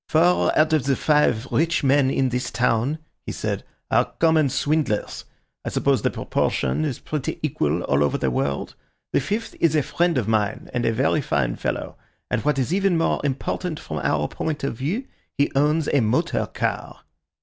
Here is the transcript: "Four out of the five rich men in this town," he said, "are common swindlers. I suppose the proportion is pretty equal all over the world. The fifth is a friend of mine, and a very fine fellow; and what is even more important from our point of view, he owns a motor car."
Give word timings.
"Four 0.09 0.57
out 0.57 0.73
of 0.73 0.85
the 0.85 0.95
five 0.95 1.45
rich 1.51 1.83
men 1.83 2.09
in 2.09 2.29
this 2.29 2.49
town," 2.49 2.97
he 3.27 3.31
said, 3.31 3.63
"are 3.91 4.05
common 4.17 4.49
swindlers. 4.49 5.25
I 5.63 5.69
suppose 5.69 6.01
the 6.01 6.09
proportion 6.09 6.83
is 6.85 6.97
pretty 6.97 7.39
equal 7.43 7.83
all 7.83 8.03
over 8.03 8.17
the 8.17 8.31
world. 8.31 8.73
The 9.13 9.19
fifth 9.19 9.55
is 9.59 9.75
a 9.75 9.83
friend 9.83 10.17
of 10.17 10.27
mine, 10.27 10.71
and 10.73 10.87
a 10.87 10.91
very 10.91 11.21
fine 11.21 11.55
fellow; 11.55 11.97
and 12.31 12.43
what 12.43 12.57
is 12.57 12.73
even 12.73 12.97
more 12.97 13.21
important 13.23 13.79
from 13.79 13.99
our 13.99 14.27
point 14.27 14.63
of 14.63 14.75
view, 14.75 15.05
he 15.37 15.51
owns 15.53 15.87
a 15.87 15.99
motor 15.99 16.47
car." 16.47 17.01